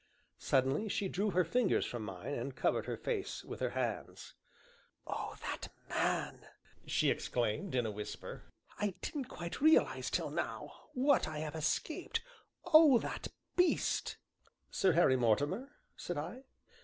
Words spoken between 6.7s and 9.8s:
she exclaimed, in a whisper, "I didn't quite